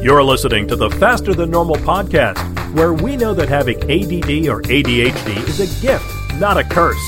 [0.00, 2.38] You're listening to the Faster Than Normal podcast,
[2.72, 7.02] where we know that having ADD or ADHD is a gift, not a curse.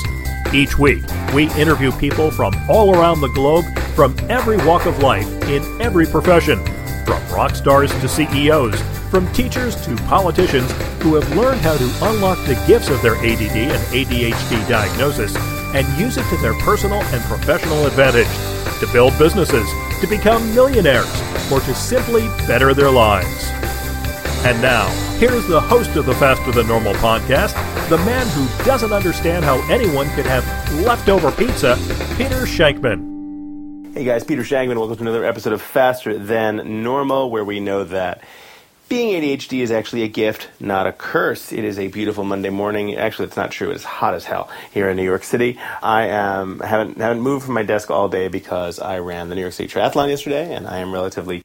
[0.53, 3.65] Each week, we interview people from all around the globe,
[3.95, 6.59] from every walk of life, in every profession,
[7.07, 10.69] from rock stars to CEOs, from teachers to politicians
[11.01, 15.37] who have learned how to unlock the gifts of their ADD and ADHD diagnosis
[15.77, 18.50] and use it to their personal and professional advantage
[18.80, 19.69] to build businesses,
[20.01, 23.51] to become millionaires, or to simply better their lives.
[24.45, 27.55] And now, here's the host of the Faster Than Normal podcast,
[27.91, 30.45] the man who doesn't understand how anyone could have
[30.84, 31.77] leftover pizza,
[32.17, 33.92] Peter Shankman.
[33.92, 34.78] Hey guys, Peter Shankman.
[34.78, 38.23] Welcome to another episode of Faster Than Normal, where we know that
[38.91, 41.52] being ADHD is actually a gift, not a curse.
[41.52, 42.96] It is a beautiful Monday morning.
[42.96, 43.70] Actually, it's not true.
[43.70, 45.58] It's hot as hell here in New York City.
[45.80, 49.42] I am haven't haven't moved from my desk all day because I ran the New
[49.42, 51.44] York City Triathlon yesterday, and I am relatively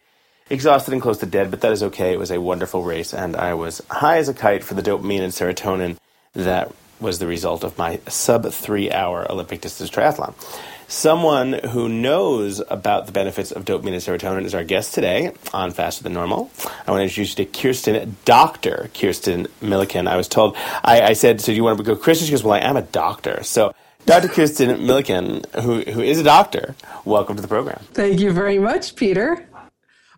[0.50, 2.14] exhausted and close to dead, but that is okay.
[2.14, 5.22] It was a wonderful race, and I was high as a kite for the dopamine
[5.22, 5.98] and serotonin
[6.34, 10.34] that was the result of my sub three hour Olympic distance triathlon.
[10.88, 15.72] Someone who knows about the benefits of dopamine and serotonin is our guest today on
[15.72, 16.52] Faster Than Normal.
[16.86, 18.92] I want to introduce you to Kirsten, Dr.
[18.94, 20.08] Kirsten Milliken.
[20.08, 22.28] I was told, I, I said, so do you want to go Kirsten?
[22.28, 23.42] She goes, well, I am a doctor.
[23.42, 23.74] So
[24.06, 24.28] Dr.
[24.28, 27.80] Kirsten Milliken, who, who is a doctor, welcome to the program.
[27.94, 29.48] Thank you very much, Peter.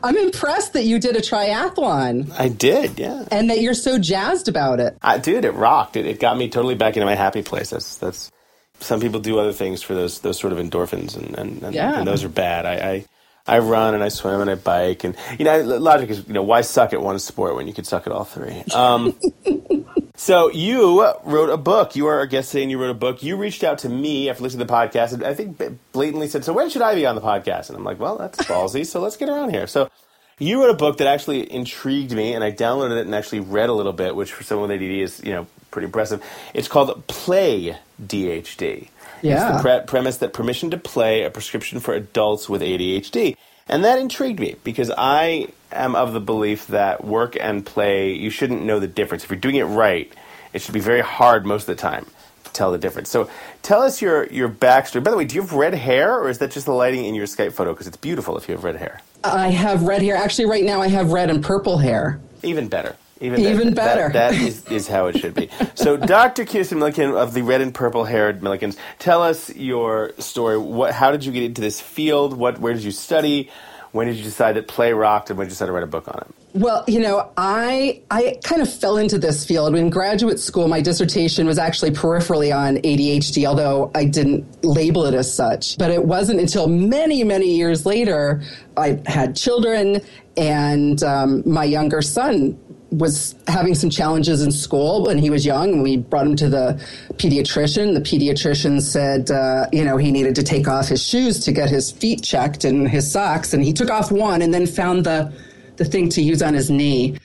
[0.04, 2.32] I'm impressed that you did a triathlon.
[2.38, 3.26] I did, yeah.
[3.32, 4.98] And that you're so jazzed about it.
[5.02, 5.46] I did.
[5.46, 5.96] It rocked.
[5.96, 7.70] It, it got me totally back into my happy place.
[7.70, 8.32] That's that's.
[8.80, 11.98] Some people do other things for those those sort of endorphins, and and, and, Yeah.
[12.00, 12.66] and those are bad.
[12.66, 13.06] I, I
[13.50, 16.44] I run and I swim and I bike, and you know, logic is you know
[16.44, 18.62] why suck at one sport when you could suck at all three.
[18.76, 19.18] Um,
[20.16, 21.96] so you wrote a book.
[21.96, 23.24] You are our guest today, and you wrote a book.
[23.24, 25.62] You reached out to me after listening to the podcast, and I think
[25.94, 28.38] blatantly said, "So when should I be on the podcast?" And I'm like, "Well, that's
[28.44, 28.86] ballsy.
[28.86, 29.90] so let's get around here." So
[30.40, 33.70] you wrote a book that actually intrigued me, and I downloaded it and actually read
[33.70, 36.22] a little bit, which for someone with ADD is you know pretty impressive.
[36.54, 38.90] It's called Play DHD.
[39.22, 39.56] Yeah.
[39.56, 43.36] It's the pre- premise that permission to play a prescription for adults with ADHD.
[43.68, 48.30] And that intrigued me because I am of the belief that work and play, you
[48.30, 49.24] shouldn't know the difference.
[49.24, 50.12] If you're doing it right,
[50.54, 52.06] it should be very hard most of the time
[52.46, 53.10] to tell the difference.
[53.10, 53.30] So
[53.64, 55.04] tell us your, your backstory.
[55.04, 57.16] By the way, do you have red hair or is that just the lighting in
[57.16, 57.74] your Skype photo?
[57.74, 59.02] Because it's beautiful if you have red hair.
[59.24, 60.16] I have red hair.
[60.16, 62.22] Actually, right now I have red and purple hair.
[62.44, 62.96] Even better.
[63.22, 64.10] Even, Even better.
[64.14, 65.50] That, that is, is how it should be.
[65.76, 66.46] So, Dr.
[66.46, 70.58] Kirsten Milliken of the red and purple haired Millikens, tell us your story.
[70.58, 72.36] What, how did you get into this field?
[72.36, 73.50] What, where did you study?
[73.92, 75.88] When did you decide that play rocked, and when did you decide to write a
[75.88, 76.36] book on it?
[76.54, 80.68] Well, you know, I I kind of fell into this field in graduate school.
[80.68, 85.78] My dissertation was actually peripherally on ADHD, although I didn't label it as such.
[85.78, 88.42] But it wasn't until many many years later
[88.76, 90.02] I had children,
[90.36, 92.58] and um, my younger son
[92.92, 96.50] was having some challenges in school when he was young and we brought him to
[96.50, 96.82] the
[97.14, 97.94] pediatrician.
[97.94, 101.70] The pediatrician said uh, you know he needed to take off his shoes to get
[101.70, 105.34] his feet checked and his socks and he took off one and then found the
[105.76, 107.18] the thing to use on his knee.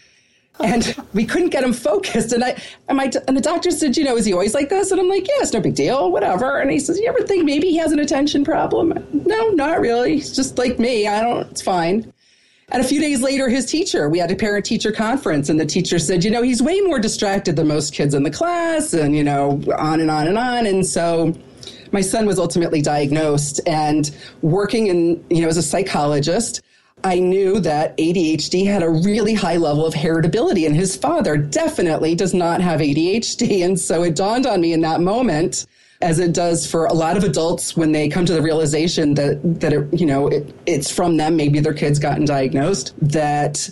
[0.60, 2.32] And we couldn't get him focused.
[2.32, 2.56] And i
[2.88, 4.90] and, my, and the doctor said you know is he always like this?
[4.90, 6.58] And i'm like yeah it's no big deal whatever.
[6.58, 8.94] And he says you ever think maybe he has an attention problem?
[9.12, 10.14] No not really.
[10.14, 11.06] He's just like me.
[11.06, 12.12] I don't it's fine
[12.72, 15.66] and a few days later, his teacher, we had a parent teacher conference, and the
[15.66, 19.14] teacher said, you know, he's way more distracted than most kids in the class, and,
[19.14, 20.66] you know, on and on and on.
[20.66, 21.34] And so
[21.92, 24.10] my son was ultimately diagnosed, and
[24.40, 26.62] working in, you know, as a psychologist,
[27.04, 32.14] I knew that ADHD had a really high level of heritability, and his father definitely
[32.14, 33.64] does not have ADHD.
[33.64, 35.66] And so it dawned on me in that moment
[36.02, 39.40] as it does for a lot of adults when they come to the realization that
[39.60, 43.70] that it, you know it, it's from them maybe their kids gotten diagnosed that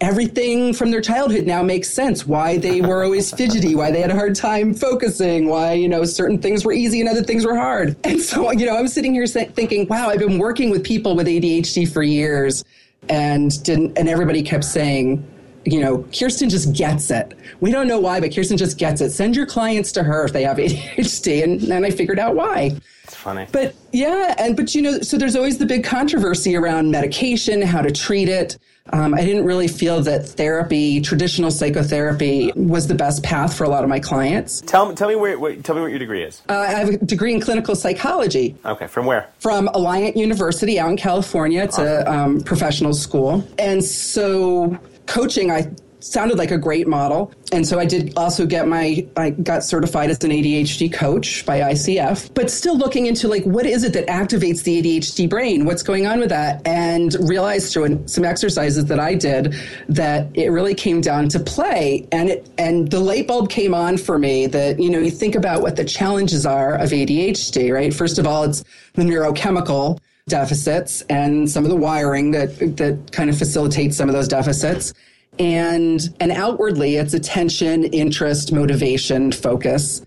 [0.00, 2.26] everything from their childhood now makes sense.
[2.26, 6.04] Why they were always fidgety why they had a hard time focusing why you know
[6.04, 7.96] certain things were easy and other things were hard.
[8.10, 11.28] And so you know i'm sitting here thinking wow i've been working with people with
[11.28, 12.64] adhd for years
[13.08, 15.24] and didn't and everybody kept saying
[15.64, 17.36] you know, Kirsten just gets it.
[17.60, 19.10] We don't know why, but Kirsten just gets it.
[19.10, 21.42] Send your clients to her if they have ADHD.
[21.44, 22.76] And then I figured out why.
[23.04, 23.46] It's funny.
[23.50, 27.82] But yeah, and but you know, so there's always the big controversy around medication, how
[27.82, 28.56] to treat it.
[28.92, 33.68] Um, I didn't really feel that therapy, traditional psychotherapy, was the best path for a
[33.68, 34.62] lot of my clients.
[34.62, 36.42] Tell, tell me where, what, tell me what your degree is.
[36.48, 38.56] Uh, I have a degree in clinical psychology.
[38.64, 39.28] Okay, from where?
[39.38, 41.62] From Alliant University out in California.
[41.62, 42.06] It's awesome.
[42.06, 44.78] a um, professional school, and so
[45.10, 45.70] coaching I
[46.02, 47.32] sounded like a great model.
[47.52, 51.60] And so I did also get my, I got certified as an ADHD coach by
[51.60, 55.64] ICF, but still looking into like, what is it that activates the ADHD brain?
[55.66, 56.66] What's going on with that?
[56.66, 59.54] And realized through some exercises that I did
[59.88, 62.08] that it really came down to play.
[62.12, 65.34] And it, and the light bulb came on for me that, you know, you think
[65.34, 67.92] about what the challenges are of ADHD, right?
[67.92, 68.64] First of all, it's
[68.94, 69.98] the neurochemical
[70.30, 74.94] deficits and some of the wiring that that kind of facilitates some of those deficits.
[75.38, 80.04] And and outwardly it's attention interest motivation focus.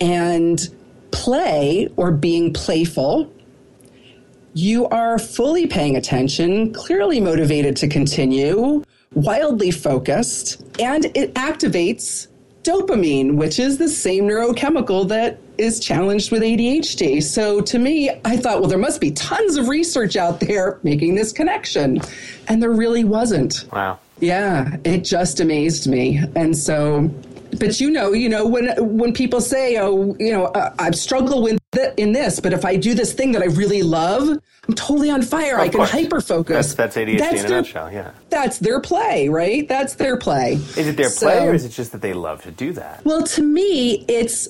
[0.00, 0.66] And
[1.10, 3.30] play or being playful
[4.54, 8.82] you are fully paying attention clearly motivated to continue
[9.14, 12.28] wildly focused and it activates
[12.62, 17.22] dopamine which is the same neurochemical that is challenged with ADHD.
[17.22, 21.14] So to me, I thought, well, there must be tons of research out there making
[21.14, 22.00] this connection.
[22.48, 23.66] And there really wasn't.
[23.72, 23.98] Wow.
[24.20, 26.20] Yeah, it just amazed me.
[26.34, 27.10] And so,
[27.58, 31.42] but you know, you know, when when people say, "Oh, you know, uh, I've struggled
[31.42, 34.74] with th- in this, but if I do this thing that I really love, I'm
[34.74, 35.54] totally on fire.
[35.54, 37.90] Of I can hyper focus." That's, that's ADHD that's in their, a nutshell.
[37.90, 39.66] Yeah, that's their play, right?
[39.66, 40.54] That's their play.
[40.76, 43.04] Is it their so, play, or is it just that they love to do that?
[43.04, 44.48] Well, to me, it's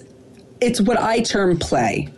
[0.61, 2.09] it's what I term play.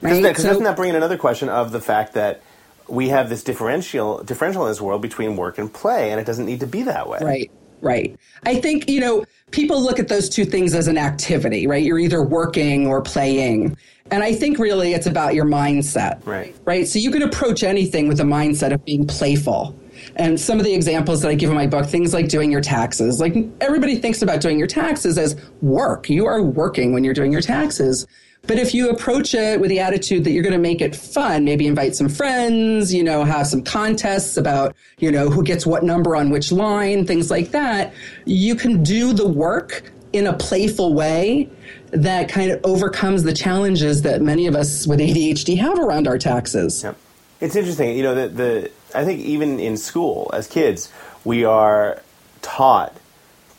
[0.00, 0.22] Right?
[0.22, 2.42] Because so, doesn't that bring in another question of the fact that
[2.88, 6.46] we have this differential differential in this world between work and play, and it doesn't
[6.46, 7.18] need to be that way.
[7.22, 7.50] Right.
[7.80, 8.16] Right.
[8.44, 11.82] I think, you know, people look at those two things as an activity, right?
[11.82, 13.76] You're either working or playing.
[14.12, 16.24] And I think really it's about your mindset.
[16.24, 16.54] Right.
[16.64, 16.86] Right.
[16.86, 19.76] So you can approach anything with a mindset of being playful.
[20.16, 22.60] And some of the examples that I give in my book, things like doing your
[22.60, 26.08] taxes, like everybody thinks about doing your taxes as work.
[26.08, 28.06] You are working when you're doing your taxes.
[28.44, 31.44] But if you approach it with the attitude that you're going to make it fun,
[31.44, 35.84] maybe invite some friends, you know, have some contests about, you know, who gets what
[35.84, 37.94] number on which line, things like that,
[38.24, 41.48] you can do the work in a playful way
[41.92, 46.18] that kind of overcomes the challenges that many of us with ADHD have around our
[46.18, 46.82] taxes.
[46.82, 46.96] Yep.
[47.40, 50.92] It's interesting, you know, the, the I think even in school as kids,
[51.24, 52.02] we are
[52.42, 52.96] taught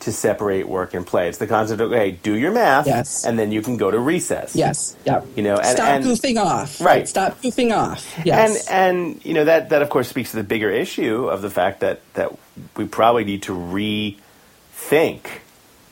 [0.04, 1.28] to separate work and play.
[1.28, 3.24] It's the concept of hey, do your math, yes.
[3.24, 4.54] and then you can go to recess.
[4.54, 5.22] Yes, yeah.
[5.34, 6.80] You know, and, stop and, goofing off.
[6.80, 7.08] Right.
[7.08, 8.20] Stop goofing off.
[8.24, 8.68] Yes.
[8.68, 11.50] And and you know that that of course speaks to the bigger issue of the
[11.50, 12.36] fact that that
[12.76, 15.26] we probably need to rethink,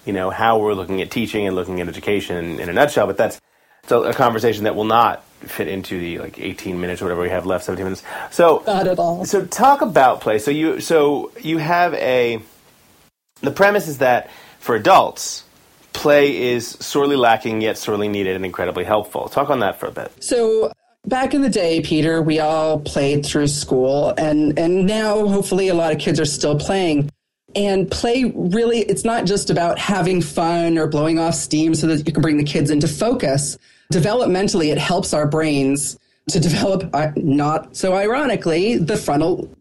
[0.04, 3.06] you know, how we're looking at teaching and looking at education in, in a nutshell.
[3.06, 3.40] But that's
[3.82, 7.22] it's a, a conversation that will not fit into the like 18 minutes or whatever
[7.22, 10.80] we have left 17 minutes so not at all so talk about play so you
[10.80, 12.40] so you have a
[13.42, 14.30] the premise is that
[14.60, 15.44] for adults,
[15.92, 19.28] play is sorely lacking yet sorely needed and incredibly helpful.
[19.28, 20.12] Talk on that for a bit.
[20.22, 20.72] So,
[21.04, 25.74] back in the day, Peter, we all played through school, and, and now hopefully a
[25.74, 27.10] lot of kids are still playing.
[27.54, 32.06] And play really, it's not just about having fun or blowing off steam so that
[32.06, 33.58] you can bring the kids into focus.
[33.92, 39.54] Developmentally, it helps our brains to develop, uh, not so ironically, the frontal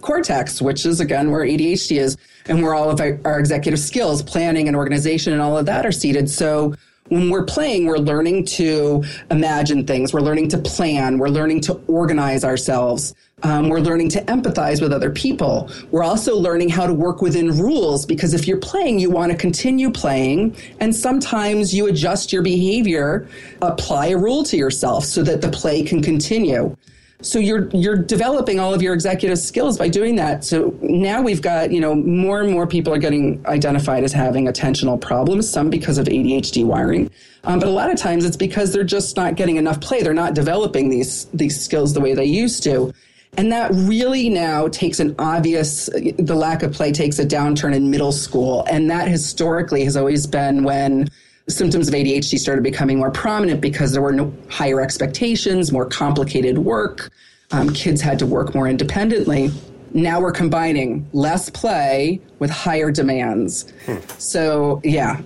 [0.00, 2.16] cortex, which is again where ADHD is
[2.46, 5.84] and where all of our, our executive skills, planning and organization and all of that
[5.84, 6.30] are seated.
[6.30, 6.74] So
[7.08, 10.12] when we're playing, we're learning to imagine things.
[10.12, 11.18] We're learning to plan.
[11.18, 13.14] We're learning to organize ourselves.
[13.42, 15.70] Um, we're learning to empathize with other people.
[15.90, 19.38] We're also learning how to work within rules because if you're playing, you want to
[19.38, 20.56] continue playing.
[20.80, 23.28] And sometimes you adjust your behavior,
[23.62, 26.76] apply a rule to yourself so that the play can continue.
[27.20, 30.44] So you're you're developing all of your executive skills by doing that.
[30.44, 34.46] So now we've got, you know, more and more people are getting identified as having
[34.46, 37.10] attentional problems, some because of ADHD wiring.
[37.42, 40.02] Um, but a lot of times it's because they're just not getting enough play.
[40.02, 42.92] They're not developing these these skills the way they used to.
[43.36, 45.86] And that really now takes an obvious,
[46.18, 48.64] the lack of play takes a downturn in middle school.
[48.70, 51.08] And that historically has always been when
[51.48, 56.58] symptoms of ADHD started becoming more prominent because there were no higher expectations, more complicated
[56.58, 57.10] work.
[57.50, 59.50] Um, kids had to work more independently.
[59.94, 63.72] Now we're combining less play with higher demands.
[63.86, 63.96] Hmm.
[64.18, 65.20] So, yeah.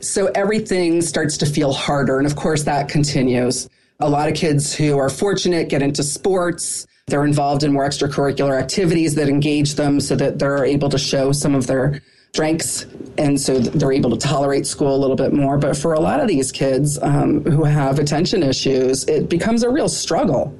[0.00, 2.18] So everything starts to feel harder.
[2.18, 3.68] And of course, that continues.
[4.00, 6.86] A lot of kids who are fortunate get into sports.
[7.06, 11.32] They're involved in more extracurricular activities that engage them so that they're able to show
[11.32, 12.02] some of their
[12.34, 12.86] strengths
[13.16, 16.18] and so they're able to tolerate school a little bit more but for a lot
[16.18, 20.52] of these kids um, who have attention issues it becomes a real struggle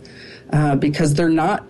[0.53, 1.67] uh, because they're not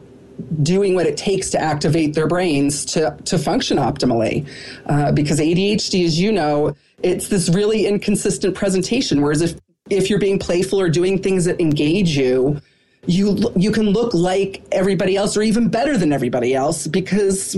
[0.62, 4.46] doing what it takes to activate their brains to, to function optimally.
[4.87, 9.23] Uh, because ADHD, as you know, it's this really inconsistent presentation.
[9.23, 9.58] Whereas if,
[9.90, 12.61] if you're being playful or doing things that engage you,
[13.06, 17.56] you you can look like everybody else or even better than everybody else because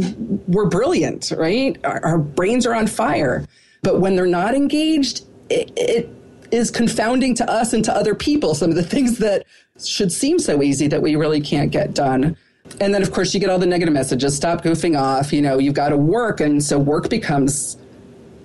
[0.49, 1.77] we're brilliant, right?
[1.85, 3.47] Our, our brains are on fire.
[3.83, 6.11] But when they're not engaged, it, it
[6.51, 9.45] is confounding to us and to other people some of the things that
[9.85, 12.37] should seem so easy that we really can't get done.
[12.81, 15.59] And then, of course, you get all the negative messages stop goofing off, you know,
[15.59, 16.41] you've got to work.
[16.41, 17.77] And so work becomes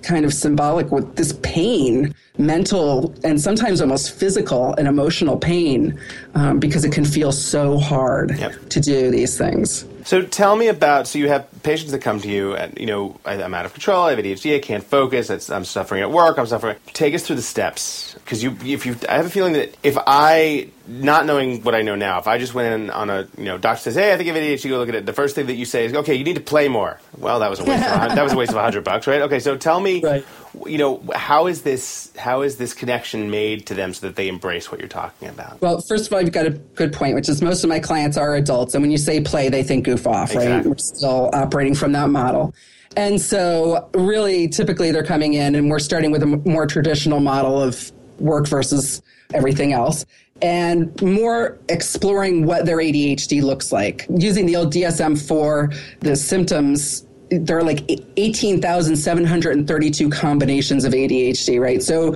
[0.04, 6.00] kind of symbolic with this pain, mental and sometimes almost physical and emotional pain,
[6.36, 8.54] um, because it can feel so hard yep.
[8.70, 9.86] to do these things.
[10.04, 11.08] So tell me about.
[11.08, 14.06] So you have patients that come to you, and you know I'm out of control.
[14.06, 14.56] I have ADHD.
[14.56, 15.50] I can't focus.
[15.50, 16.38] I'm suffering at work.
[16.38, 16.78] I'm suffering.
[16.88, 19.98] Take us through the steps, because you, if you, I have a feeling that if
[20.08, 23.46] I, not knowing what I know now, if I just went in on a, you
[23.46, 24.70] know, doctor says, hey, I think you have ADHD.
[24.70, 25.06] Go look at it.
[25.06, 27.00] The first thing that you say is, okay, you need to play more.
[27.18, 27.84] Well, that was a waste.
[27.84, 29.22] of, that was a waste of a hundred bucks, right?
[29.22, 30.26] Okay, so tell me, right.
[30.66, 32.12] you know, how is this?
[32.18, 35.62] How is this connection made to them so that they embrace what you're talking about?
[35.62, 38.18] Well, first of all, you've got a good point, which is most of my clients
[38.18, 40.52] are adults, and when you say play, they think goof off, exactly.
[40.52, 40.66] right?
[40.66, 42.54] We're still operating from that model.
[42.98, 47.62] And so, really, typically they're coming in and we're starting with a more traditional model
[47.62, 49.02] of work versus
[49.34, 50.06] everything else
[50.42, 54.06] and more exploring what their ADHD looks like.
[54.18, 61.82] Using the old DSM 4, the symptoms, there are like 18,732 combinations of ADHD, right?
[61.82, 62.16] So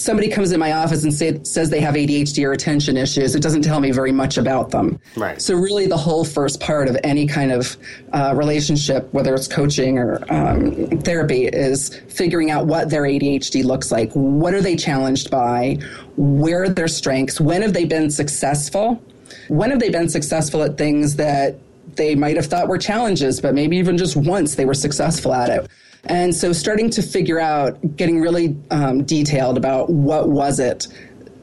[0.00, 3.42] somebody comes in my office and say, says they have ADHD or attention issues, it
[3.42, 4.98] doesn't tell me very much about them.
[5.16, 5.40] Right.
[5.40, 7.76] So really, the whole first part of any kind of
[8.12, 13.92] uh, relationship, whether it's coaching or um, therapy, is figuring out what their ADHD looks
[13.92, 14.10] like.
[14.12, 15.78] What are they challenged by?
[16.16, 17.40] Where are their strengths?
[17.40, 19.02] When have they been successful?
[19.48, 21.56] When have they been successful at things that
[21.96, 25.50] they might have thought were challenges, but maybe even just once they were successful at
[25.50, 25.70] it?
[26.04, 30.86] And so starting to figure out, getting really um, detailed about what was it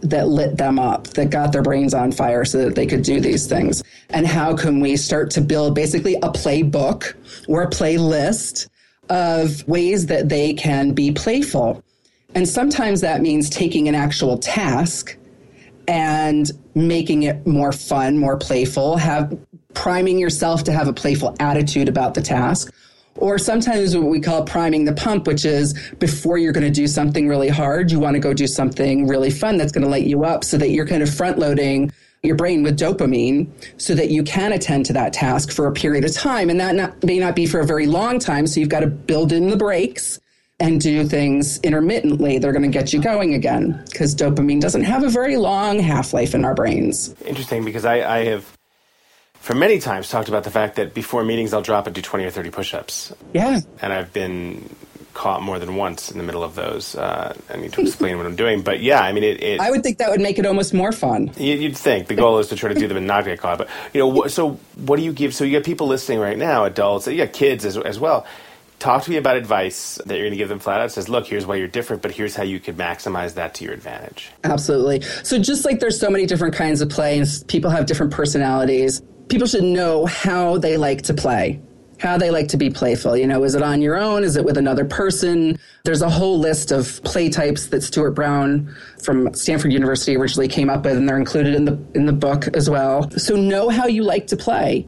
[0.01, 3.19] that lit them up, that got their brains on fire so that they could do
[3.19, 3.83] these things.
[4.09, 7.15] And how can we start to build basically a playbook
[7.47, 8.67] or a playlist
[9.09, 11.83] of ways that they can be playful.
[12.35, 15.17] And sometimes that means taking an actual task
[15.87, 19.37] and making it more fun, more playful, have
[19.73, 22.73] priming yourself to have a playful attitude about the task
[23.17, 26.87] or sometimes what we call priming the pump, which is before you're going to do
[26.87, 30.05] something really hard, you want to go do something really fun that's going to light
[30.05, 31.91] you up so that you're kind of front loading
[32.23, 36.03] your brain with dopamine so that you can attend to that task for a period
[36.03, 36.49] of time.
[36.49, 38.47] And that not, may not be for a very long time.
[38.47, 40.19] So you've got to build in the breaks
[40.59, 42.39] and do things intermittently.
[42.39, 46.13] They're going to get you going again because dopamine doesn't have a very long half
[46.13, 47.15] life in our brains.
[47.25, 48.56] Interesting because I, I have
[49.47, 52.25] for many times talked about the fact that before meetings I'll drop and do 20
[52.25, 53.13] or 30 push-ups.
[53.33, 53.61] Yeah.
[53.81, 54.69] And I've been
[55.13, 56.95] caught more than once in the middle of those.
[56.95, 59.71] Uh, I need to explain what I'm doing, but yeah, I mean, it, it, I
[59.71, 61.31] would think that would make it almost more fun.
[61.37, 63.59] You'd think the goal is to try to do them and not get caught.
[63.59, 65.33] But you know, so what do you give?
[65.33, 68.27] So you got people listening right now, adults, you got kids as, as well.
[68.79, 70.87] Talk to me about advice that you're going to give them flat out.
[70.87, 73.63] It says, look, here's why you're different, but here's how you could maximize that to
[73.63, 74.29] your advantage.
[74.43, 75.01] Absolutely.
[75.23, 79.01] So just like there's so many different kinds of play, and people have different personalities
[79.29, 81.59] people should know how they like to play
[81.99, 83.17] how they like to be playful.
[83.17, 84.23] You know, is it on your own?
[84.23, 85.57] Is it with another person?
[85.83, 90.69] There's a whole list of play types that Stuart Brown from Stanford University originally came
[90.69, 93.09] up with, and they're included in the in the book as well.
[93.11, 94.87] So know how you like to play.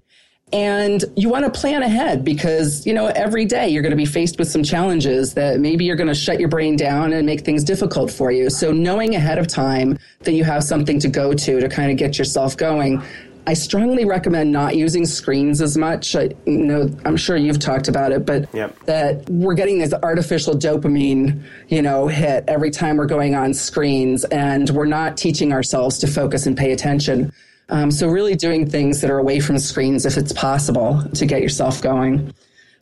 [0.51, 4.05] And you want to plan ahead because, you know, every day you're going to be
[4.05, 7.41] faced with some challenges that maybe you're going to shut your brain down and make
[7.41, 8.49] things difficult for you.
[8.49, 11.97] So knowing ahead of time that you have something to go to to kind of
[11.97, 13.03] get yourself going
[13.49, 16.15] I strongly recommend not using screens as much.
[16.15, 18.77] I you know I'm sure you've talked about it, but yep.
[18.85, 24.23] that we're getting this artificial dopamine, you know, hit every time we're going on screens,
[24.25, 27.33] and we're not teaching ourselves to focus and pay attention.
[27.69, 31.41] Um, so really doing things that are away from screens if it's possible to get
[31.41, 32.31] yourself going.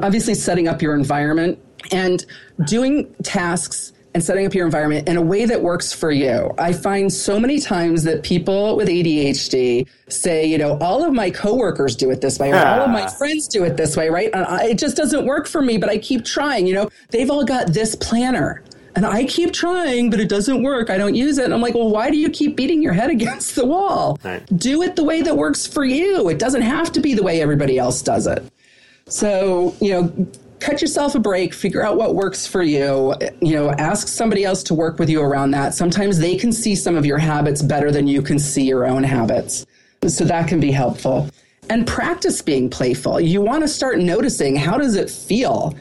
[0.01, 1.57] Obviously, setting up your environment
[1.93, 2.25] and
[2.65, 6.51] doing tasks and setting up your environment in a way that works for you.
[6.57, 11.29] I find so many times that people with ADHD say, you know, all of my
[11.29, 13.09] coworkers do it this way, or all of my ah.
[13.09, 14.31] friends do it this way, right?
[14.33, 16.65] And I, it just doesn't work for me, but I keep trying.
[16.65, 18.63] You know, they've all got this planner.
[18.95, 20.89] And I keep trying, but it doesn't work.
[20.89, 21.45] I don't use it.
[21.45, 24.17] And I'm like, well, why do you keep beating your head against the wall?
[24.23, 24.43] Right.
[24.57, 26.27] Do it the way that works for you.
[26.27, 28.43] It doesn't have to be the way everybody else does it.
[29.09, 30.27] So, you know,
[30.59, 33.13] cut yourself a break, figure out what works for you.
[33.41, 35.73] You know, ask somebody else to work with you around that.
[35.73, 39.03] Sometimes they can see some of your habits better than you can see your own
[39.03, 39.65] habits.
[40.07, 41.29] So that can be helpful.
[41.69, 43.19] and practice being playful.
[43.19, 45.75] You want to start noticing how does it feel?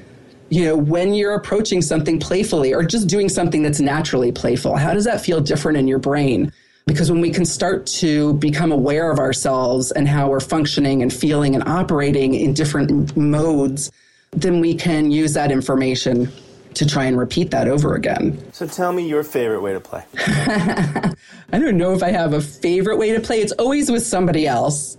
[0.48, 4.94] You know, when you're approaching something playfully or just doing something that's naturally playful, how
[4.94, 6.52] does that feel different in your brain?
[6.86, 11.12] Because when we can start to become aware of ourselves and how we're functioning and
[11.12, 13.90] feeling and operating in different modes,
[14.36, 16.30] then we can use that information
[16.74, 18.38] to try and repeat that over again.
[18.52, 20.04] So tell me your favorite way to play.
[20.18, 23.40] I don't know if I have a favorite way to play.
[23.40, 24.98] It's always with somebody else.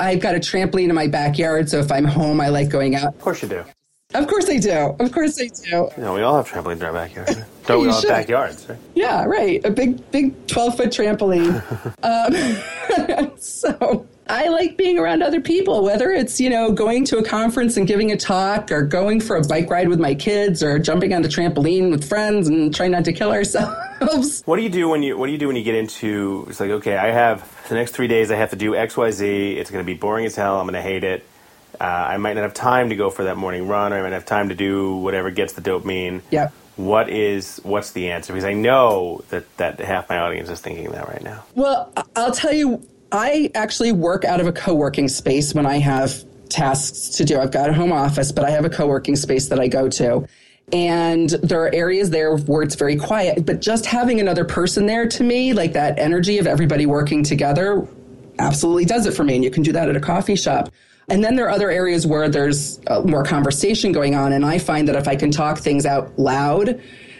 [0.00, 3.14] I've got a trampoline in my backyard, so if I'm home, I like going out.
[3.14, 3.64] Of course you do.
[4.14, 4.96] Of course I do.
[4.98, 5.90] Of course I do.
[5.98, 7.44] Know, we all have trampolines in our backyard.
[7.66, 8.08] Don't we all have should.
[8.08, 8.78] backyards, right?
[8.94, 9.62] Yeah, right.
[9.66, 11.60] A big, big 12 foot trampoline.
[13.20, 17.24] um, so I like being around other people, whether it's, you know, going to a
[17.24, 20.78] conference and giving a talk or going for a bike ride with my kids or
[20.78, 23.74] jumping on the trampoline with friends and trying not to kill ourselves.
[24.44, 26.46] What do you do when you What do you do when you get into?
[26.48, 28.30] It's like, okay, I have the next three days.
[28.30, 29.52] I have to do X, Y, Z.
[29.58, 30.60] It's going to be boring as hell.
[30.60, 31.24] I'm going to hate it.
[31.80, 34.10] Uh, I might not have time to go for that morning run, or I might
[34.10, 36.22] not have time to do whatever gets the dopamine.
[36.30, 36.52] Yep.
[36.76, 38.32] What is What's the answer?
[38.32, 41.44] Because I know that that half my audience is thinking that right now.
[41.56, 45.78] Well, I'll tell you, I actually work out of a co working space when I
[45.78, 47.38] have tasks to do.
[47.38, 49.88] I've got a home office, but I have a co working space that I go
[49.88, 50.26] to.
[50.72, 55.08] And there are areas there where it's very quiet, but just having another person there
[55.08, 57.88] to me, like that energy of everybody working together,
[58.38, 59.36] absolutely does it for me.
[59.36, 60.70] And you can do that at a coffee shop.
[61.08, 64.34] And then there are other areas where there's uh, more conversation going on.
[64.34, 66.78] And I find that if I can talk things out loud,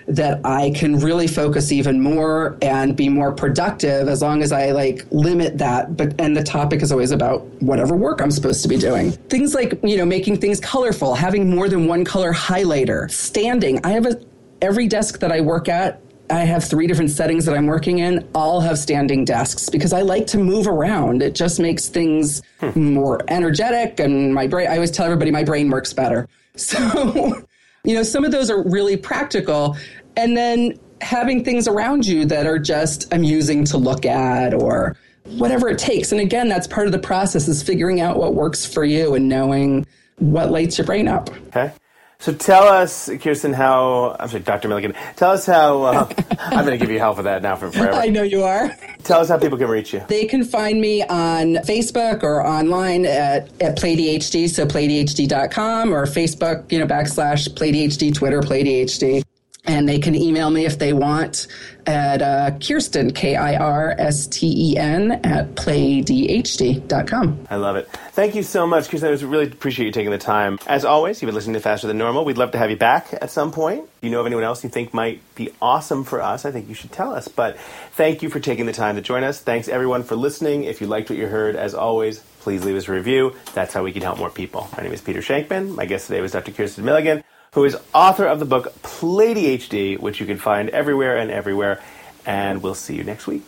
[0.09, 4.71] that I can really focus even more and be more productive as long as I
[4.71, 5.97] like limit that.
[5.97, 9.12] But and the topic is always about whatever work I'm supposed to be doing.
[9.12, 13.85] Things like, you know, making things colorful, having more than one color highlighter, standing.
[13.85, 14.21] I have a
[14.61, 16.00] every desk that I work at
[16.31, 20.03] I have three different settings that I'm working in, all have standing desks because I
[20.03, 21.23] like to move around.
[21.23, 22.95] It just makes things hmm.
[22.95, 26.29] more energetic and my brain, I always tell everybody my brain works better.
[26.59, 27.47] So,
[27.88, 29.75] you know, some of those are really practical.
[30.14, 35.70] And then having things around you that are just amusing to look at or whatever
[35.70, 36.12] it takes.
[36.12, 39.27] And again, that's part of the process is figuring out what works for you and
[39.27, 39.87] knowing
[40.18, 41.31] what lights your brain up.
[41.48, 41.72] Okay.
[42.20, 44.66] So tell us, Kirsten, how I'm sorry, Dr.
[44.66, 44.92] Milligan.
[45.14, 47.92] Tell us how uh, I'm going to give you hell for that now for forever.
[47.92, 48.76] I know you are.
[49.04, 50.02] Tell us how people can reach you.
[50.09, 56.72] They can find me on Facebook or online at, at PlayDHD, so playdhd.com or Facebook,
[56.72, 59.22] you know, backslash PlayDHD, Twitter, PlayDHD.
[59.68, 61.46] And they can email me if they want
[61.87, 67.46] at uh, Kirsten, K I R S T E N, at playdhd.com.
[67.50, 67.88] I love it.
[68.12, 69.09] Thank you so much, Kirsten.
[69.09, 70.59] I really appreciate you taking the time.
[70.66, 72.24] As always, you've been listening to Faster Than Normal.
[72.24, 73.85] We'd love to have you back at some point.
[73.98, 76.68] If you know of anyone else you think might be awesome for us, I think
[76.68, 77.28] you should tell us.
[77.28, 77.59] But
[77.92, 79.40] thank you for taking the time to join us.
[79.40, 80.64] Thanks, everyone, for listening.
[80.64, 83.35] If you liked what you heard, as always, please leave us a review.
[83.52, 84.68] That's how we can help more people.
[84.76, 85.74] My name is Peter Shankman.
[85.74, 86.52] My guest today was Dr.
[86.52, 91.16] Kirsten Milligan, who is author of the book Play DHD, which you can find everywhere
[91.16, 91.82] and everywhere.
[92.26, 93.42] And we'll see you next week.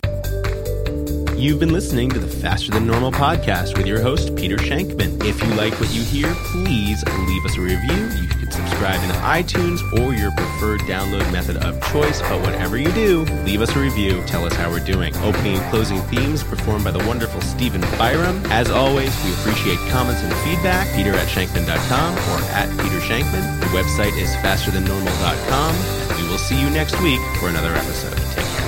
[1.40, 5.24] You've been listening to the Faster Than Normal podcast with your host, Peter Shankman.
[5.24, 7.96] If you like what you hear, please leave us a review.
[8.20, 12.20] You can subscribe in iTunes or your preferred download method of choice.
[12.20, 14.22] But whatever you do, leave us a review.
[14.26, 15.16] Tell us how we're doing.
[15.24, 18.44] Opening and closing themes performed by the wonderful Stephen Byram.
[18.52, 20.94] As always, we appreciate comments and feedback.
[20.94, 23.60] Peter at Shankman.com or at Peter Shankman.
[23.60, 26.20] The website is fasterthannormal.com.
[26.22, 28.18] We will see you next week for another episode.
[28.34, 28.59] Take care.